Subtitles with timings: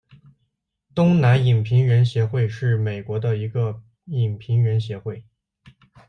[0.95, 5.23] 东南影评人协会是美国的一个影评人协会。